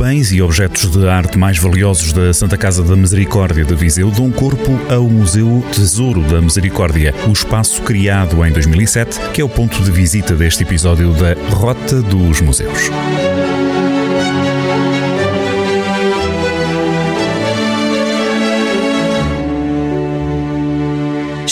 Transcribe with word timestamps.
bens 0.00 0.32
e 0.32 0.40
objetos 0.40 0.90
de 0.90 1.06
arte 1.06 1.36
mais 1.36 1.58
valiosos 1.58 2.14
da 2.14 2.32
Santa 2.32 2.56
Casa 2.56 2.82
da 2.82 2.96
Misericórdia 2.96 3.66
de 3.66 3.74
Viseu 3.74 4.10
dão 4.10 4.30
corpo 4.30 4.80
ao 4.88 5.04
Museu 5.04 5.62
Tesouro 5.74 6.22
da 6.22 6.40
Misericórdia, 6.40 7.14
o 7.28 7.32
espaço 7.32 7.82
criado 7.82 8.42
em 8.46 8.50
2007, 8.50 9.20
que 9.34 9.42
é 9.42 9.44
o 9.44 9.48
ponto 9.48 9.82
de 9.82 9.90
visita 9.90 10.34
deste 10.34 10.62
episódio 10.62 11.12
da 11.12 11.34
Rota 11.54 12.00
dos 12.00 12.40
Museus. 12.40 12.88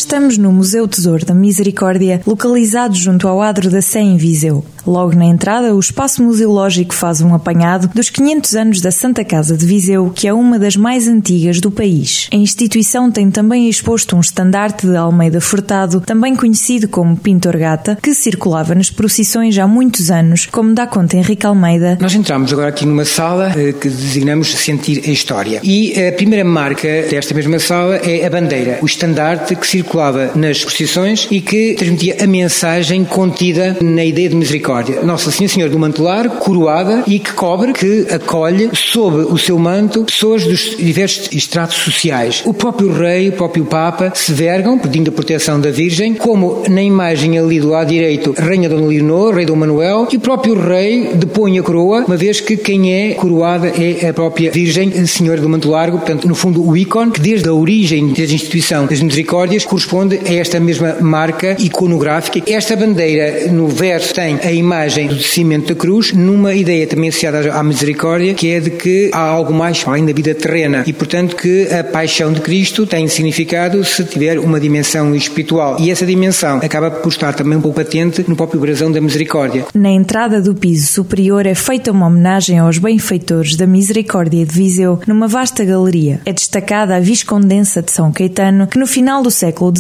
Estamos 0.09 0.39
no 0.39 0.51
Museu 0.51 0.89
Tesouro 0.89 1.27
da 1.27 1.35
Misericórdia, 1.35 2.23
localizado 2.27 2.95
junto 2.95 3.29
ao 3.29 3.43
Adro 3.43 3.69
da 3.69 3.83
Sé 3.83 4.01
em 4.01 4.17
Viseu. 4.17 4.65
Logo 4.87 5.15
na 5.15 5.27
entrada, 5.27 5.75
o 5.75 5.79
espaço 5.79 6.23
museológico 6.23 6.95
faz 6.95 7.21
um 7.21 7.35
apanhado 7.35 7.91
dos 7.95 8.09
500 8.09 8.57
anos 8.57 8.81
da 8.81 8.91
Santa 8.91 9.23
Casa 9.23 9.55
de 9.55 9.67
Viseu, 9.67 10.11
que 10.15 10.27
é 10.27 10.33
uma 10.33 10.59
das 10.59 10.77
mais 10.77 11.07
antigas 11.07 11.61
do 11.61 11.71
país. 11.71 12.27
A 12.33 12.37
instituição 12.37 13.11
tem 13.11 13.31
também 13.31 13.69
exposto 13.69 14.17
um 14.17 14.21
estandarte 14.21 14.87
de 14.87 14.97
Almeida 14.97 15.43
Furtado, 15.43 16.01
também 16.01 16.35
conhecido 16.35 16.89
como 16.89 17.15
Pintor 17.15 17.59
Gata, 17.59 17.99
que 18.03 18.15
circulava 18.15 18.75
nas 18.75 18.89
procissões 18.89 19.59
há 19.59 19.67
muitos 19.67 20.11
anos, 20.11 20.47
como 20.47 20.73
dá 20.73 20.87
conta 20.87 21.19
Henrique 21.19 21.45
Almeida. 21.45 21.99
Nós 22.01 22.15
entramos 22.15 22.51
agora 22.51 22.69
aqui 22.71 22.87
numa 22.87 23.05
sala 23.05 23.53
eh, 23.55 23.75
que 23.75 23.91
designamos 23.91 24.55
Sentir 24.55 25.03
a 25.07 25.11
História. 25.11 25.61
E 25.63 25.93
a 26.09 26.13
primeira 26.13 26.47
marca 26.47 26.89
desta 27.11 27.35
mesma 27.35 27.59
sala 27.59 27.97
é 27.97 28.25
a 28.25 28.31
bandeira, 28.31 28.79
o 28.81 28.87
estandarte 28.87 29.55
que 29.55 29.67
circulava 29.99 30.33
nas 30.37 30.65
procissões 30.65 31.27
e 31.31 31.41
que 31.41 31.75
transmitia 31.75 32.19
a 32.21 32.27
mensagem 32.27 33.05
contida 33.05 33.77
na 33.83 34.05
ideia 34.05 34.29
de 34.29 34.37
misericórdia. 34.37 35.03
Nossa 35.03 35.31
Senhora 35.31 35.71
do 35.71 35.79
Mantelar, 35.79 36.29
coroada 36.29 37.03
e 37.07 37.19
que 37.19 37.33
cobre, 37.33 37.73
que 37.73 38.07
acolhe 38.11 38.71
sob 38.75 39.23
o 39.23 39.37
seu 39.37 39.59
manto 39.59 40.05
pessoas 40.05 40.45
dos 40.45 40.77
diversos 40.77 41.33
estratos 41.33 41.77
sociais. 41.79 42.43
O 42.47 42.55
próprio 42.55 42.93
rei, 42.93 43.31
o 43.31 43.33
próprio 43.33 43.65
Papa 43.65 44.13
se 44.15 44.33
vergam 44.33 44.79
pedindo 44.79 45.11
a 45.11 45.13
proteção 45.13 45.61
da 45.61 45.71
Virgem, 45.71 46.15
como 46.15 46.63
na 46.69 46.83
imagem 46.83 47.39
ali 47.39 47.59
do 47.59 47.69
lado 47.69 47.89
direito, 47.89 48.35
Rainha 48.39 48.69
Dona 48.69 48.87
Leonor, 48.87 49.35
Rei 49.35 49.47
Dom 49.47 49.57
Manuel, 49.57 50.09
e 50.13 50.17
o 50.17 50.21
próprio 50.21 50.55
rei 50.55 51.11
depõe 51.15 51.59
a 51.59 51.63
coroa, 51.63 52.05
uma 52.07 52.17
vez 52.17 52.41
que 52.41 52.57
quem 52.57 52.93
é 52.93 53.15
coroada 53.15 53.69
é 53.69 54.09
a 54.09 54.15
própria 54.15 54.51
Virgem 54.51 55.07
Senhora 55.07 55.41
do 55.41 55.49
Manto 55.49 55.69
Largo, 55.69 55.99
portanto, 55.99 56.29
no 56.29 56.35
fundo, 56.35 56.65
o 56.65 56.77
ícone 56.77 57.11
que 57.11 57.21
desde 57.21 57.49
a 57.49 57.55
origem 57.55 58.13
da 58.13 58.23
instituição 58.23 58.87
das 58.87 59.01
misericórdias 59.01 59.65
corresponde 59.65 59.88
a 59.97 60.33
esta 60.35 60.61
mesma 60.61 60.97
marca 61.01 61.57
iconográfica. 61.59 62.43
Esta 62.47 62.77
bandeira, 62.77 63.51
no 63.51 63.69
verso, 63.69 64.15
tem 64.15 64.39
a 64.43 64.53
imagem 64.53 65.09
do 65.09 65.15
descimento 65.15 65.69
da 65.69 65.75
cruz, 65.75 66.13
numa 66.13 66.55
ideia 66.55 66.87
também 66.87 67.09
associada 67.09 67.53
à 67.53 67.63
misericórdia, 67.63 68.35
que 68.35 68.51
é 68.51 68.61
de 68.61 68.71
que 68.71 69.11
há 69.13 69.21
algo 69.21 69.53
mais 69.53 69.83
além 69.87 70.05
da 70.05 70.13
vida 70.13 70.35
terrena 70.35 70.85
e, 70.87 70.93
portanto, 70.93 71.37
que 71.37 71.69
a 71.73 71.83
paixão 71.83 72.33
de 72.33 72.41
Cristo 72.41 72.87
tem 72.87 73.09
significado 73.09 73.85
se 73.85 74.05
tiver 74.05 74.39
uma 74.39 74.61
dimensão 74.61 75.15
espiritual. 75.15 75.77
E 75.81 75.91
essa 75.91 76.05
dimensão 76.07 76.59
acaba 76.59 76.91
por 76.91 77.09
estar 77.09 77.35
também 77.35 77.59
um 77.59 77.61
pouco 77.61 77.79
patente 77.79 78.25
no 78.29 78.37
próprio 78.37 78.61
brasão 78.61 78.91
da 78.91 79.01
misericórdia. 79.01 79.67
Na 79.75 79.91
entrada 79.91 80.41
do 80.41 80.55
piso 80.55 80.87
superior 80.93 81.47
é 81.47 81.55
feita 81.55 81.93
uma 81.93 82.07
homenagem 82.07 82.59
aos 82.59 82.79
benfeitores 82.79 83.57
da 83.57 83.67
Misericórdia 83.67 84.45
de 84.45 84.53
Viseu 84.53 84.99
numa 85.07 85.29
vasta 85.29 85.65
galeria. 85.65 86.21
É 86.25 86.33
destacada 86.33 86.97
a 86.97 87.01
Viscondensa 87.01 87.83
de 87.83 87.93
São 87.93 88.13
Caetano, 88.13 88.67
que 88.67 88.79
no 88.79 88.87
final 88.87 89.23
do 89.23 89.31
século 89.31 89.71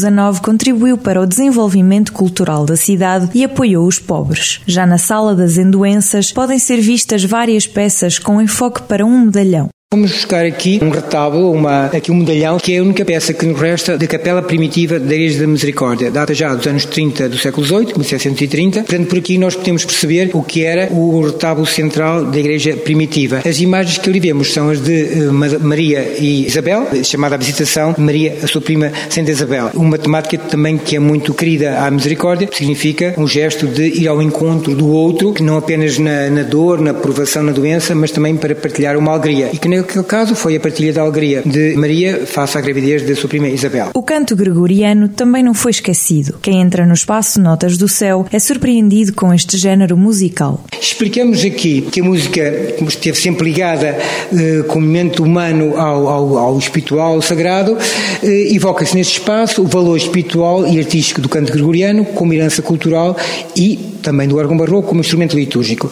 Contribuiu 0.40 0.98
para 0.98 1.20
o 1.20 1.26
desenvolvimento 1.26 2.12
cultural 2.12 2.64
da 2.66 2.76
cidade 2.76 3.30
e 3.34 3.44
apoiou 3.44 3.86
os 3.86 3.98
pobres. 3.98 4.60
Já 4.66 4.86
na 4.86 4.98
sala 4.98 5.34
das 5.34 5.56
endoenças 5.56 6.32
podem 6.32 6.58
ser 6.58 6.80
vistas 6.80 7.24
várias 7.24 7.66
peças 7.66 8.18
com 8.18 8.40
enfoque 8.40 8.82
para 8.82 9.04
um 9.04 9.26
medalhão. 9.26 9.68
Vamos 9.90 10.12
buscar 10.12 10.44
aqui 10.44 10.78
um 10.82 10.90
retábulo, 10.90 11.50
uma, 11.50 11.86
aqui 11.86 12.12
um 12.12 12.16
medalhão, 12.16 12.58
que 12.58 12.74
é 12.74 12.78
a 12.78 12.82
única 12.82 13.06
peça 13.06 13.32
que 13.32 13.46
nos 13.46 13.58
resta 13.58 13.96
da 13.96 14.06
capela 14.06 14.42
primitiva 14.42 15.00
da 15.00 15.14
Igreja 15.14 15.40
da 15.40 15.46
Misericórdia, 15.46 16.10
data 16.10 16.34
já 16.34 16.54
dos 16.54 16.66
anos 16.66 16.84
30 16.84 17.30
do 17.30 17.38
século 17.38 17.66
XVIII, 17.66 17.94
1730. 17.96 18.80
Portanto, 18.80 19.08
por 19.08 19.18
aqui 19.18 19.38
nós 19.38 19.56
podemos 19.56 19.86
perceber 19.86 20.30
o 20.34 20.42
que 20.42 20.62
era 20.62 20.92
o 20.92 21.22
retábulo 21.22 21.66
central 21.66 22.26
da 22.26 22.38
Igreja 22.38 22.76
primitiva. 22.76 23.40
As 23.42 23.60
imagens 23.60 23.96
que 23.96 24.10
ali 24.10 24.20
vemos 24.20 24.52
são 24.52 24.68
as 24.68 24.78
de 24.78 25.04
uh, 25.26 25.32
Maria 25.32 26.16
e 26.18 26.46
Isabel, 26.46 26.86
chamada 27.02 27.36
a 27.36 27.38
visitação 27.38 27.94
Maria, 27.96 28.40
a 28.42 28.46
sua 28.46 28.60
prima 28.60 28.92
Santa 29.08 29.30
Isabel. 29.30 29.70
Uma 29.72 29.96
temática 29.96 30.36
também 30.36 30.76
que 30.76 30.96
é 30.96 30.98
muito 30.98 31.32
querida 31.32 31.78
à 31.78 31.90
Misericórdia, 31.90 32.50
significa 32.52 33.14
um 33.16 33.26
gesto 33.26 33.66
de 33.66 33.84
ir 33.84 34.06
ao 34.06 34.20
encontro 34.20 34.74
do 34.74 34.86
outro, 34.90 35.32
que 35.32 35.42
não 35.42 35.56
apenas 35.56 35.98
na, 35.98 36.28
na 36.28 36.42
dor, 36.42 36.78
na 36.78 36.92
provação, 36.92 37.42
na 37.42 37.52
doença, 37.52 37.94
mas 37.94 38.10
também 38.10 38.36
para 38.36 38.54
partilhar 38.54 38.94
uma 38.94 39.12
alegria. 39.12 39.48
E 39.50 39.56
que 39.56 39.77
naquele 39.78 40.04
caso 40.04 40.34
foi 40.34 40.56
a 40.56 40.60
partilha 40.60 40.92
da 40.92 41.02
alegria 41.02 41.42
de 41.44 41.74
Maria 41.76 42.26
face 42.26 42.58
à 42.58 42.60
gravidez 42.60 43.02
da 43.02 43.14
sua 43.14 43.28
prima 43.28 43.48
Isabel. 43.48 43.90
O 43.94 44.02
canto 44.02 44.34
gregoriano 44.34 45.08
também 45.08 45.42
não 45.42 45.54
foi 45.54 45.70
esquecido. 45.70 46.38
Quem 46.42 46.60
entra 46.60 46.84
no 46.86 46.94
espaço 46.94 47.40
Notas 47.40 47.76
do 47.76 47.88
Céu 47.88 48.26
é 48.32 48.38
surpreendido 48.38 49.12
com 49.12 49.32
este 49.32 49.56
género 49.56 49.96
musical. 49.96 50.64
Explicamos 50.80 51.44
aqui 51.44 51.82
que 51.82 52.00
a 52.00 52.04
música 52.04 52.42
esteve 52.86 53.18
sempre 53.18 53.44
ligada 53.44 53.98
eh, 54.32 54.62
com 54.66 54.78
o 54.78 54.82
momento 54.82 55.22
humano 55.22 55.76
ao, 55.76 56.08
ao, 56.08 56.38
ao 56.38 56.58
espiritual, 56.58 57.14
ao 57.14 57.22
sagrado, 57.22 57.76
eh, 58.22 58.54
evoca-se 58.54 58.94
neste 58.94 59.18
espaço 59.20 59.62
o 59.62 59.66
valor 59.66 59.96
espiritual 59.96 60.66
e 60.66 60.78
artístico 60.78 61.20
do 61.20 61.28
canto 61.28 61.52
gregoriano 61.52 62.04
como 62.04 62.32
herança 62.32 62.62
cultural 62.62 63.16
e 63.56 63.76
também 64.02 64.28
do 64.28 64.36
órgão 64.36 64.56
barroco 64.56 64.88
como 64.88 65.00
instrumento 65.00 65.36
litúrgico. 65.36 65.90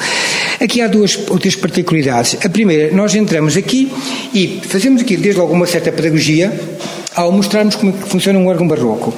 Aqui 0.60 0.80
há 0.80 0.88
duas 0.88 1.18
outras 1.28 1.54
particularidades. 1.54 2.36
A 2.44 2.48
primeira, 2.48 2.94
nós 2.94 3.14
entramos 3.14 3.56
aqui 3.56 3.75
e 4.34 4.60
fazemos 4.68 5.02
aqui 5.02 5.16
desde 5.16 5.40
logo 5.40 5.52
uma 5.52 5.66
certa 5.66 5.92
pedagogia 5.92 6.52
ao 7.14 7.32
mostrarmos 7.32 7.74
como 7.76 7.92
é 7.92 8.06
funciona 8.06 8.38
um 8.38 8.46
órgão 8.46 8.68
barroco. 8.68 9.14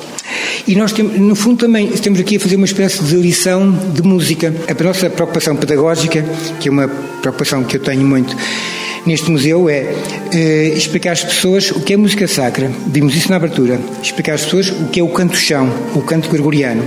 E 0.66 0.74
nós, 0.74 0.92
temos, 0.92 1.18
no 1.18 1.34
fundo, 1.34 1.58
também 1.58 1.88
estamos 1.92 2.20
aqui 2.20 2.36
a 2.36 2.40
fazer 2.40 2.56
uma 2.56 2.66
espécie 2.66 3.02
de 3.02 3.16
lição 3.16 3.72
de 3.94 4.02
música. 4.02 4.54
A 4.68 4.82
nossa 4.82 5.08
preocupação 5.08 5.56
pedagógica, 5.56 6.22
que 6.60 6.68
é 6.68 6.70
uma 6.70 6.86
preocupação 6.88 7.64
que 7.64 7.76
eu 7.76 7.80
tenho 7.80 8.04
muito 8.04 8.36
neste 9.06 9.30
museu, 9.30 9.68
é 9.68 9.94
eh, 10.32 10.72
explicar 10.76 11.12
às 11.12 11.24
pessoas 11.24 11.70
o 11.70 11.80
que 11.80 11.94
é 11.94 11.96
música 11.96 12.26
sacra. 12.26 12.70
Vimos 12.86 13.14
isso 13.14 13.30
na 13.30 13.36
abertura. 13.36 13.80
Explicar 14.02 14.34
às 14.34 14.44
pessoas 14.44 14.70
o 14.70 14.88
que 14.88 15.00
é 15.00 15.02
o 15.02 15.08
canto-chão, 15.08 15.72
o 15.94 16.02
canto 16.02 16.28
gregoriano 16.28 16.82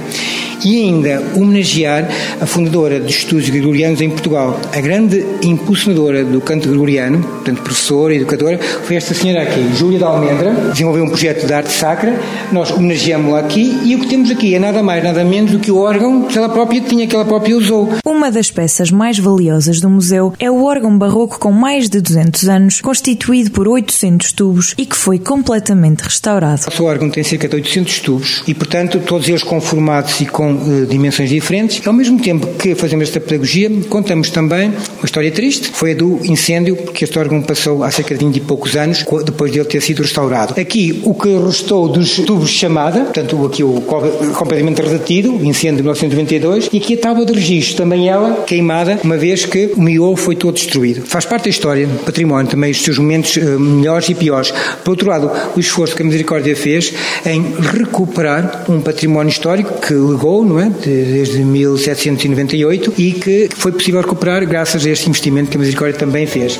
e 0.64 0.84
ainda 0.84 1.22
homenagear 1.36 2.08
a 2.40 2.46
fundadora 2.46 3.00
dos 3.00 3.16
estudos 3.16 3.50
gregorianos 3.50 4.02
em 4.02 4.10
Portugal. 4.10 4.60
A 4.74 4.80
grande 4.80 5.26
impulsionadora 5.44 6.24
do 6.24 6.42
canto 6.42 6.68
gregoriano, 6.70 7.20
portanto 7.20 7.62
professora, 7.62 8.16
educadora, 8.16 8.60
foi 8.84 8.96
esta 8.96 9.14
senhora 9.14 9.44
aqui, 9.44 9.62
Júlia 9.76 9.98
de 9.98 10.04
Almendra, 10.04 10.52
desenvolveu 10.72 11.04
um 11.04 11.10
projeto 11.10 11.46
de 11.46 11.54
arte 11.54 11.72
sacra, 11.72 12.20
nós 12.52 12.72
homenageamos-la 12.72 13.40
aqui 13.40 13.80
e 13.84 13.96
o 13.96 14.00
que 14.00 14.08
temos 14.08 14.30
aqui 14.32 14.56
é 14.56 14.60
nada 14.60 14.84
mais, 14.84 15.04
nada 15.04 15.24
menos 15.24 15.52
do 15.52 15.60
que 15.60 15.72
o 15.72 15.78
órgão 15.78 16.24
que 16.24 16.38
ela 16.38 16.50
própria 16.50 16.82
tinha, 16.82 17.08
que 17.08 17.16
ela 17.16 17.26
própria 17.26 17.58
usou. 17.58 17.90
Uma 18.06 18.32
das 18.32 18.52
peças 18.52 18.92
mais 18.92 19.18
valiosas 19.18 19.80
do 19.80 19.90
museu 19.90 20.34
é 20.40 20.50
o 20.50 20.64
órgão 20.64 20.98
barroco 20.98 21.40
com 21.40 21.52
mais 21.52 21.90
de 21.90 22.01
200 22.02 22.50
anos, 22.50 22.82
constituído 22.82 23.52
por 23.52 23.68
800 23.68 24.32
tubos 24.34 24.74
e 24.78 24.86
que 24.86 24.96
foi 24.96 25.20
completamente 25.20 26.02
restaurado. 26.02 26.62
O 26.80 26.84
órgão 26.84 27.10
tem 27.10 27.24
cerca 27.24 27.48
de 27.48 27.56
800 27.56 28.00
tubos 28.00 28.44
e, 28.48 28.54
portanto, 28.54 29.00
todos 29.06 29.28
eles 29.28 29.44
conformados 29.44 30.20
e 30.22 30.26
com 30.26 30.54
uh, 30.54 30.86
dimensões 30.86 31.30
diferentes. 31.30 31.86
Ao 31.86 31.94
mesmo 31.94 32.20
tempo 32.20 32.48
que 32.56 32.76
fazemos 32.76 33.08
esta 33.08 33.20
pedagogia, 33.20 33.70
contamos 33.90 34.30
também 34.30 34.70
uma 34.70 35.06
história 35.06 35.32
triste, 35.32 35.70
foi 35.74 35.92
a 35.92 35.96
do 35.96 36.20
incêndio, 36.26 36.76
porque 36.76 37.06
este 37.06 37.18
órgão 37.20 37.42
passou 37.42 37.84
há 37.84 37.92
cerca 37.92 38.16
de 38.16 38.26
20 38.26 38.38
e 38.38 38.42
poucos 38.42 38.76
anos, 38.76 39.06
depois 39.26 39.52
de 39.52 39.60
ele 39.60 39.68
ter 39.68 39.82
sido 39.82 40.02
restaurado. 40.02 40.60
Aqui, 40.60 41.02
o 41.04 41.14
que 41.14 41.38
restou 41.38 41.88
dos 41.88 42.16
tubos 42.18 42.50
de 42.50 42.56
chamada, 42.58 43.02
portanto, 43.02 43.46
aqui 43.46 43.64
o 43.64 43.82
completamente 43.82 44.82
redatido, 44.82 45.30
incêndio 45.44 45.78
de 45.78 45.84
1992, 45.84 46.70
e 46.72 46.78
aqui 46.78 46.94
a 46.96 46.98
tábua 46.98 47.26
de 47.26 47.34
registro, 47.34 47.78
também 47.78 48.10
ela 48.10 48.44
queimada, 48.44 49.00
uma 49.04 49.18
vez 49.18 49.46
que 49.46 49.72
o 49.76 49.82
miolo 49.82 50.16
foi 50.16 50.36
todo 50.36 50.56
destruído. 50.56 51.06
Faz 51.06 51.26
parte 51.26 51.46
da 51.46 51.50
história, 51.50 51.88
património, 52.06 52.50
também 52.50 52.72
os 52.72 52.82
seus 52.82 52.98
momentos 52.98 53.38
uh, 53.38 53.60
melhores 53.60 54.10
e 54.10 54.16
piores. 54.16 54.52
Por 54.84 54.92
outro 54.92 55.10
lado, 55.10 55.32
o 55.56 55.60
esforço 55.60 55.96
que 55.96 56.02
a 56.02 56.06
Misericórdia 56.06 56.56
fez 56.56 56.94
em 57.26 57.56
recuperar 57.60 58.66
um 58.70 58.82
património 58.82 59.30
histórico 59.30 59.80
que 59.80 59.94
legou 59.94 60.46
não 60.46 60.60
é? 60.60 60.70
desde 60.70 61.40
1798 61.40 62.94
e 62.98 63.12
que 63.14 63.50
foi 63.56 63.72
possível 63.72 64.02
recuperar 64.02 64.46
graças 64.46 64.86
a 64.86 64.90
este 64.90 65.10
investimento 65.10 65.50
que 65.50 65.58
a 65.58 65.60
Misericórdia 65.60 65.98
também 65.98 66.26
fez. 66.26 66.60